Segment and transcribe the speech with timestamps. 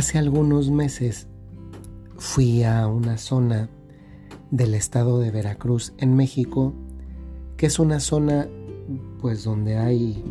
[0.00, 1.26] Hace algunos meses
[2.16, 3.68] fui a una zona
[4.50, 6.72] del estado de Veracruz en México,
[7.58, 8.48] que es una zona
[9.20, 10.24] pues donde hay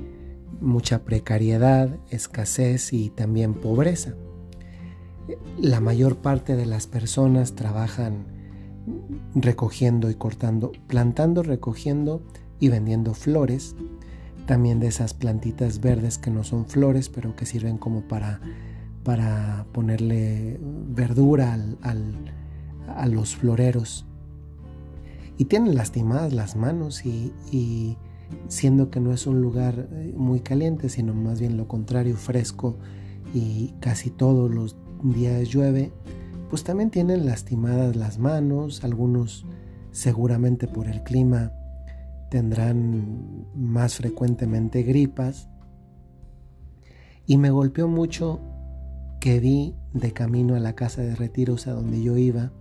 [0.59, 4.15] mucha precariedad, escasez y también pobreza.
[5.59, 8.25] La mayor parte de las personas trabajan
[9.35, 12.23] recogiendo y cortando, plantando, recogiendo
[12.59, 13.75] y vendiendo flores,
[14.47, 18.41] también de esas plantitas verdes que no son flores, pero que sirven como para,
[19.09, 21.57] para ponerle verdura
[22.95, 24.05] a los floreros.
[25.35, 27.97] Y tienen lastimadas las manos y, y
[28.49, 32.77] siendo que no es un lugar eh, muy caliente, sino más bien lo contrario, fresco
[33.33, 35.91] y casi todos los días llueve,
[36.51, 39.43] pues también tienen lastimadas las manos, algunos
[39.89, 41.51] seguramente por el clima
[42.29, 45.49] tendrán más frecuentemente gripas.
[47.25, 48.39] Y me golpeó mucho
[49.19, 52.51] que vi de camino a la casa de retiros a donde yo iba,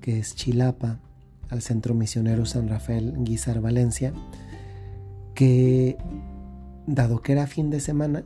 [0.00, 1.00] que es Chilapa,
[1.48, 4.12] al Centro Misionero San Rafael Guizar Valencia,
[5.34, 5.96] que
[6.86, 8.24] dado que era fin de semana,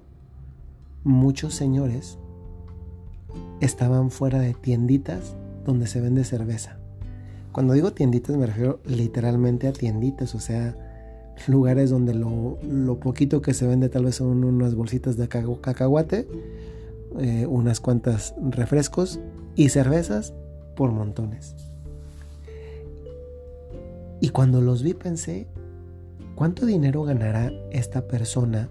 [1.05, 2.19] muchos señores
[3.61, 6.79] estaban fuera de tienditas donde se vende cerveza.
[7.53, 10.77] Cuando digo tienditas me refiero literalmente a tienditas, o sea,
[11.47, 12.59] lugares donde lo,
[13.01, 16.29] poquito que se vende tal vez son unas bolsitas de cacahuate,
[17.19, 19.21] eh, unas cuantas refrescos
[19.57, 20.33] y cervezas
[20.77, 21.57] por montones.
[24.21, 25.49] Y cuando los vi pensé,
[26.35, 28.69] ¿cuánto dinero ganará esta persona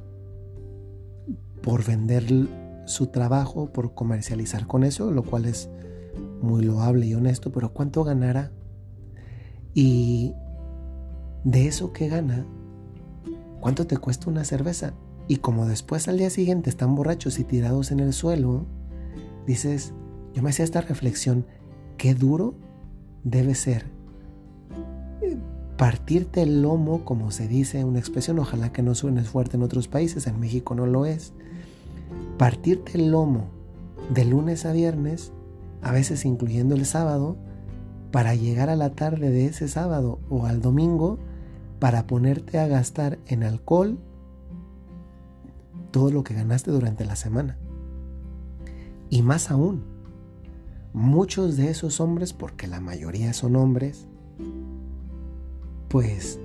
[1.62, 2.24] por vender
[2.86, 5.12] su trabajo, por comercializar con eso?
[5.12, 5.70] Lo cual es
[6.42, 8.52] muy loable y honesto, pero ¿cuánto ganará?
[9.74, 10.34] Y
[11.44, 12.46] de eso que gana,
[13.60, 14.94] ¿cuánto te cuesta una cerveza?
[15.30, 18.66] Y como después al día siguiente están borrachos y tirados en el suelo,
[19.48, 19.94] dices,
[20.34, 21.46] yo me hacía esta reflexión,
[21.98, 22.56] qué duro
[23.24, 23.86] debe ser
[25.80, 29.88] partirte el lomo, como se dice una expresión, ojalá que no suene fuerte en otros
[29.88, 31.32] países, en México no lo es,
[32.38, 33.46] partirte el lomo
[34.14, 35.32] de lunes a viernes,
[35.82, 37.38] a veces incluyendo el sábado,
[38.12, 41.18] para llegar a la tarde de ese sábado o al domingo
[41.80, 44.00] para ponerte a gastar en alcohol
[45.92, 47.58] todo lo que ganaste durante la semana.
[49.10, 49.84] Y más aún,
[50.94, 54.08] muchos de esos hombres, porque la mayoría son hombres,
[55.88, 56.40] pues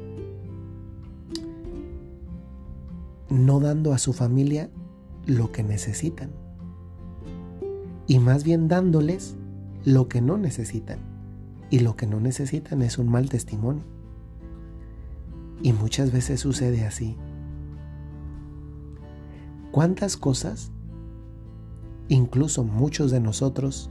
[3.29, 4.71] no dando a su familia
[5.27, 6.31] lo que necesitan
[8.07, 9.37] y más bien dándoles
[9.85, 10.99] lo que no necesitan.
[11.71, 13.83] Y lo que no necesitan es un mal testimonio.
[15.63, 17.17] Y muchas veces sucede así.
[19.75, 20.71] ¿Cuántas cosas,
[22.07, 23.91] incluso muchos de nosotros,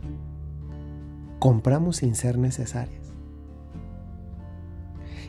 [1.39, 3.11] compramos sin ser necesarias?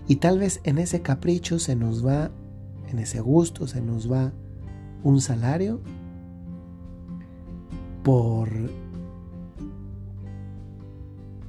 [0.07, 2.31] Y tal vez en ese capricho se nos va,
[2.87, 4.33] en ese gusto se nos va
[5.03, 5.81] un salario
[8.05, 8.49] por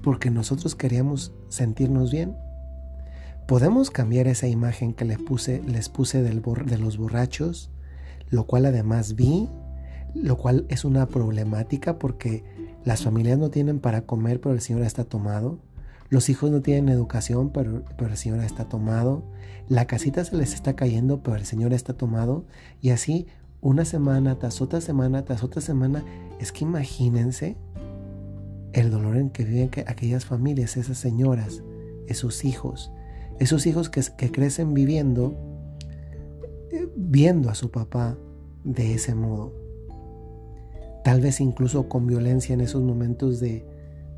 [0.01, 2.35] porque nosotros queríamos sentirnos bien.
[3.47, 7.69] Podemos cambiar esa imagen que les puse, les puse del de los borrachos,
[8.29, 9.49] lo cual además vi,
[10.13, 12.43] lo cual es una problemática porque
[12.83, 15.59] las familias no tienen para comer, pero el Señor está tomado.
[16.09, 19.23] Los hijos no tienen educación, pero, el Señor está tomado.
[19.67, 22.45] La casita se les está cayendo, pero el Señor está tomado.
[22.81, 23.25] Y así,
[23.59, 26.03] una semana tras otra semana tras otra semana.
[26.39, 27.57] Es que imagínense
[28.73, 31.63] el dolor en que viven aquellas familias, esas señoras,
[32.07, 32.91] esos hijos.
[33.39, 35.35] Esos hijos que, crecen viviendo,
[36.95, 38.17] viendo a su papá
[38.63, 39.53] de ese modo.
[41.03, 43.65] Tal vez incluso con violencia en esos momentos de,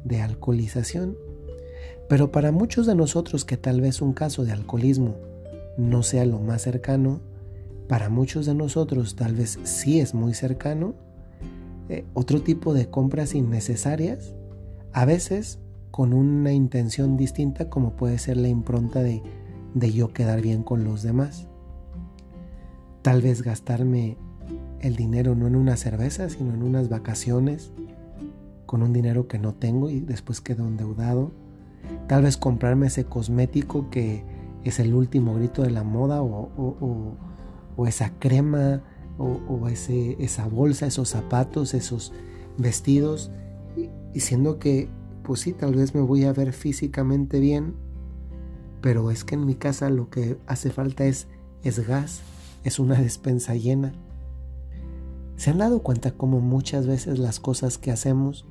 [0.05, 1.17] de alcoholización
[2.07, 5.15] pero para muchos de nosotros que tal vez un caso de alcoholismo
[5.77, 7.19] no sea lo más cercano,
[7.87, 10.95] para muchos de nosotros tal vez sí es muy cercano,
[11.89, 14.35] eh, otro tipo de compras innecesarias,
[14.93, 15.59] a veces
[15.91, 19.21] con una intención distinta como puede ser la impronta de,
[19.73, 21.47] de yo quedar bien con los demás.
[23.01, 24.17] Tal vez gastarme
[24.81, 27.71] el dinero no en una cerveza, sino en unas vacaciones,
[28.65, 31.31] con un dinero que no tengo y después quedo endeudado.
[32.07, 34.23] Tal vez comprarme ese cosmético que
[34.63, 37.17] es el último grito de la moda o,
[37.87, 38.81] esa crema
[39.17, 42.13] o, ese, esa bolsa, esos zapatos, esos
[42.57, 43.31] vestidos,
[44.13, 44.89] diciendo que
[45.23, 47.75] pues sí, tal vez me voy a ver físicamente bien,
[48.81, 51.27] pero es que en mi casa lo que hace falta es,
[51.63, 52.21] es gas,
[52.67, 53.93] es una despensa llena.
[55.37, 58.45] ¿Se han dado cuenta cómo muchas veces las cosas que hacemos,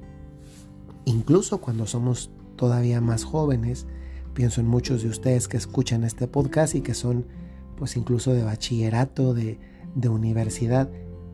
[1.04, 3.86] incluso cuando somos todavía más jóvenes,
[4.32, 7.26] pienso en muchos de ustedes que escuchan este podcast y que son
[7.76, 9.58] pues incluso de bachillerato, de,
[9.94, 10.88] de universidad,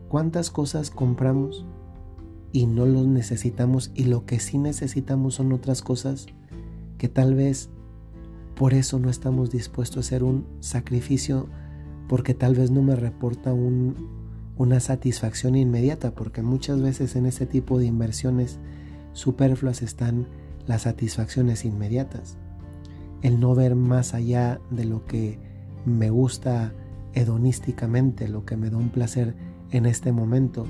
[0.08, 1.64] cuántas cosas compramos
[2.50, 6.26] y no los necesitamos y lo que sí necesitamos son otras cosas
[6.98, 7.70] que tal vez
[8.56, 11.48] por eso no estamos dispuestos a hacer un sacrificio
[12.12, 17.78] porque tal vez no me reporta una satisfacción inmediata porque muchas veces en ese tipo
[17.78, 18.58] de inversiones
[19.14, 20.26] superfluas están
[20.66, 22.36] las satisfacciones inmediatas
[23.22, 25.38] el no ver más allá de lo que
[25.86, 26.74] me gusta
[27.14, 29.34] hedonísticamente, lo que me da un placer
[29.70, 30.66] en este momento.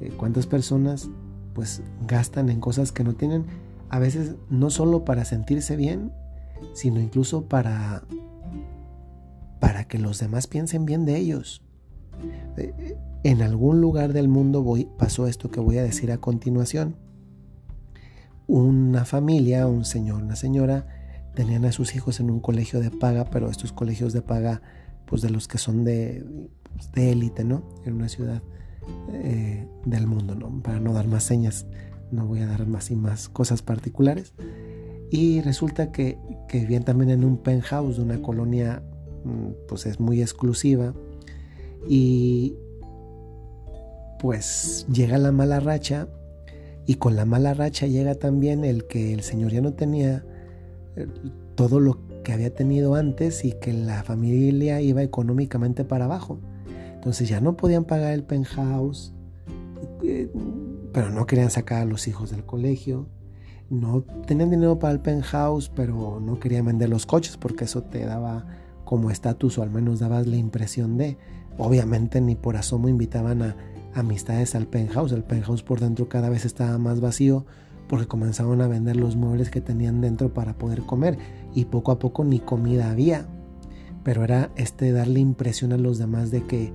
[0.00, 1.10] Eh, ¿Cuántas personas
[1.54, 3.46] pues gastan en cosas que no tienen?
[3.88, 6.12] A veces no solo para sentirse bien,
[6.72, 8.04] sino incluso para
[9.62, 11.62] para que los demás piensen bien de ellos.
[12.56, 16.96] Eh, en algún lugar del mundo voy, pasó esto que voy a decir a continuación.
[18.48, 20.88] Una familia, un señor, una señora,
[21.36, 24.62] tenían a sus hijos en un colegio de paga, pero estos colegios de paga,
[25.06, 26.26] pues de los que son de
[26.74, 27.62] pues, élite, ¿no?
[27.84, 28.42] En una ciudad
[29.12, 30.60] eh, del mundo, ¿no?
[30.60, 31.66] Para no dar más señas,
[32.10, 34.34] no voy a dar más y más cosas particulares.
[35.12, 36.18] Y resulta que,
[36.48, 38.82] que vivían también en un penthouse de una colonia,
[39.68, 40.94] pues es muy exclusiva.
[41.88, 42.56] Y
[44.20, 46.08] pues llega la mala racha
[46.86, 50.24] y con la mala racha llega también el que el señor ya no tenía
[51.54, 56.38] todo lo que había tenido antes y que la familia iba económicamente para abajo.
[56.94, 59.12] Entonces ya no podían pagar el penthouse,
[60.02, 60.30] eh,
[60.92, 63.08] pero no querían sacar a los hijos del colegio.
[63.70, 68.04] No tenían dinero para el penthouse, pero no querían vender los coches porque eso te
[68.04, 68.46] daba
[68.84, 71.18] como estatus o al menos dabas la impresión de.
[71.58, 73.56] Obviamente ni por asomo invitaban a
[73.94, 75.12] amistades al penthouse.
[75.12, 77.44] El penthouse por dentro cada vez estaba más vacío
[77.88, 81.18] porque comenzaban a vender los muebles que tenían dentro para poder comer
[81.54, 83.26] y poco a poco ni comida había.
[84.02, 86.72] Pero era este darle impresión a los demás de que,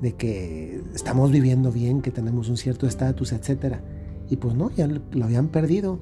[0.00, 3.76] de que estamos viviendo bien, que tenemos un cierto estatus, etc.
[4.28, 5.98] Y pues no, ya lo habían perdido.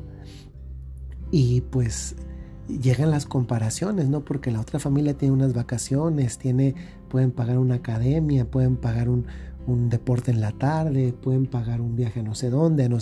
[1.31, 2.16] Y pues
[2.69, 4.25] llegan las comparaciones, ¿no?
[4.25, 6.75] Porque la otra familia tiene unas vacaciones, tiene,
[7.09, 9.26] pueden pagar una academia, pueden pagar un,
[9.67, 12.99] un deporte en la tarde, pueden pagar un viaje no sé dónde, no.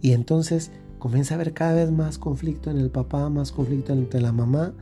[0.00, 4.20] Y entonces comienza a haber cada vez más conflicto en el papá, más conflicto entre
[4.20, 4.74] la mamá,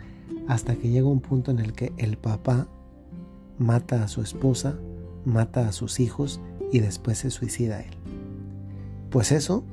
[0.48, 2.68] hasta que llega un punto en el que el papá
[3.58, 4.78] mata a su esposa,
[5.24, 6.40] mata a sus hijos
[6.72, 7.94] y después se suicida él.
[9.10, 9.64] Pues eso,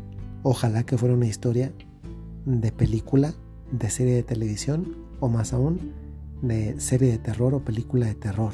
[0.44, 1.74] ojalá que fuera una historia
[2.46, 3.34] de película,
[3.72, 5.94] de serie de televisión o más aún
[6.42, 8.54] de serie de terror o película de terror.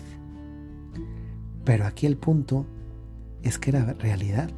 [1.63, 2.65] Pero aquí el punto
[3.44, 4.50] es que era realidad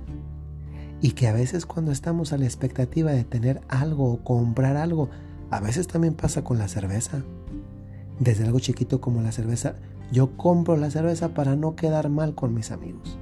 [1.02, 5.10] y que a veces cuando estamos a la expectativa de tener algo o comprar algo,
[5.52, 7.24] a veces también pasa con la cerveza.
[8.20, 9.76] Desde algo chiquito como la cerveza,
[10.12, 13.18] yo compro la cerveza para no quedar mal con mis amigos.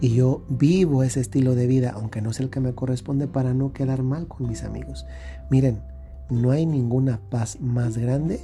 [0.00, 3.52] Y yo vivo ese estilo de vida, aunque no es el que me corresponde, para
[3.52, 5.04] no quedar mal con mis amigos.
[5.50, 5.82] Miren,
[6.30, 8.40] no hay ninguna paz más grande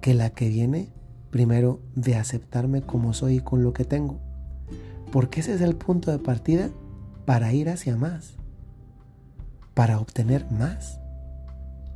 [0.00, 0.88] que la que viene
[1.30, 4.18] primero de aceptarme como soy y con lo que tengo.
[5.12, 6.70] Porque ese es el punto de partida
[7.24, 8.34] para ir hacia más,
[9.74, 11.00] para obtener más,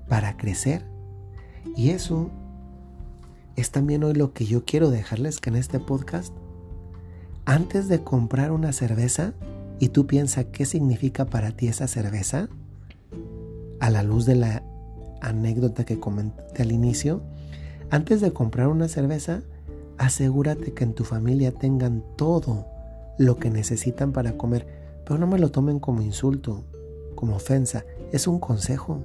[0.09, 0.85] para crecer.
[1.77, 2.31] Y eso
[3.57, 6.35] es también hoy lo que yo quiero dejarles que en este podcast,
[7.45, 9.35] antes de comprar una cerveza,
[9.79, 12.49] y tú piensas qué significa para ti esa cerveza,
[13.81, 14.63] a la luz de la
[15.21, 17.23] anécdota que comenté al inicio,
[17.91, 19.43] antes de comprar una cerveza,
[19.99, 22.67] asegúrate que en tu familia tengan todo
[23.19, 26.63] lo que necesitan para comer pero no me lo tomen como insulto,
[27.17, 29.03] como ofensa, es un consejo.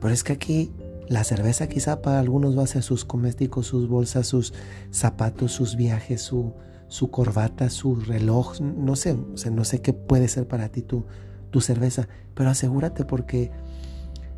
[0.00, 0.72] Pero es que aquí
[1.08, 4.52] la cerveza quizá para algunos va a ser sus comésticos, sus bolsas, sus
[4.90, 6.54] zapatos, sus viajes, su,
[6.88, 9.16] su corbata, su reloj, no sé,
[9.52, 11.04] no sé qué puede ser para ti tu,
[11.50, 13.52] tu cerveza, pero asegúrate porque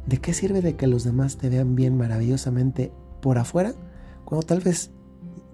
[0.09, 3.75] ¿de qué sirve de que los demás te vean bien maravillosamente por afuera
[4.25, 4.91] cuando tal vez,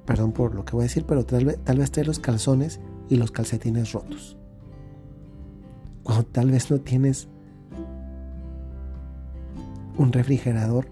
[0.04, 2.80] perdón por lo que voy a decir, pero tal vez, tal vez trae los calzones
[3.08, 4.36] y los calcetines rotos?
[6.04, 7.28] cuando tal vez no tienes
[9.96, 10.86] un refrigerador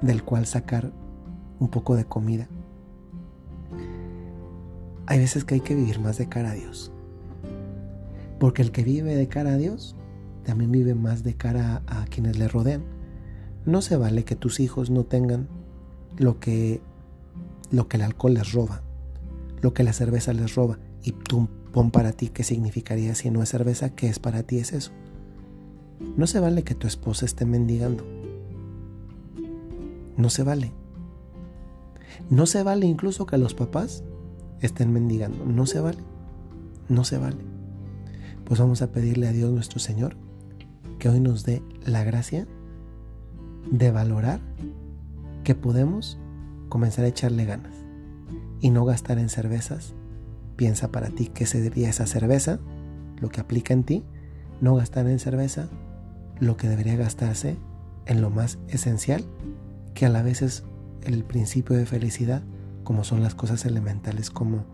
[0.00, 0.90] del cual sacar
[1.60, 2.48] un poco de comida.
[5.06, 6.90] Hay veces que hay que vivir más de cara a Dios.
[8.40, 9.94] Porque el que vive de cara a Dios
[10.44, 12.93] también vive más de cara a quienes le rodean.
[13.66, 15.48] No se vale que tus hijos no tengan
[16.16, 16.80] lo que
[17.70, 18.82] lo que el alcohol les roba,
[19.60, 23.42] lo que la cerveza les roba y tú Pon para ti qué significaría si no
[23.42, 24.92] es cerveza, qué es para ti es eso.
[26.16, 28.04] No se vale que tu esposa esté mendigando.
[30.16, 30.72] No se vale.
[32.30, 34.04] No se vale incluso que los papás
[34.60, 35.44] estén mendigando.
[35.46, 35.98] No se vale.
[36.88, 37.38] No se vale.
[38.44, 40.16] Pues vamos a pedirle a Dios nuestro Señor
[41.00, 42.46] que hoy nos dé la gracia
[43.70, 44.40] de valorar
[45.42, 46.18] que podemos
[46.68, 47.74] comenzar a echarle ganas
[48.60, 49.94] y no gastar en cervezas.
[50.56, 52.60] Piensa para ti qué sería esa cerveza,
[53.20, 54.04] lo que aplica en ti,
[54.60, 55.68] no gastar en cerveza,
[56.40, 57.56] lo que debería gastarse
[58.06, 59.24] en lo más esencial,
[59.94, 60.64] que a la vez es
[61.02, 62.42] el principio de felicidad,
[62.82, 64.64] como son las cosas elementales como,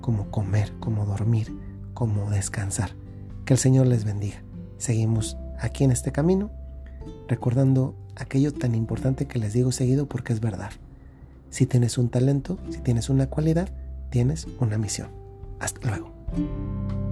[0.00, 1.52] como comer, como dormir,
[1.94, 2.90] como descansar.
[3.44, 4.42] Que el Señor les bendiga.
[4.78, 6.50] Seguimos aquí en este camino,
[7.28, 10.70] recordando aquello tan importante que les digo seguido porque es verdad.
[11.50, 13.68] Si tienes un talento, si tienes una cualidad,
[14.10, 15.08] tienes una misión.
[15.60, 17.05] Hasta luego.